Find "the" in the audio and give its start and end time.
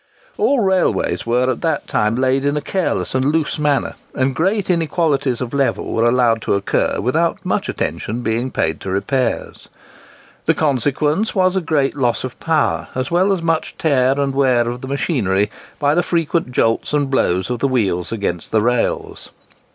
10.47-10.55, 14.81-14.87, 15.93-16.01, 17.59-17.67, 18.49-18.63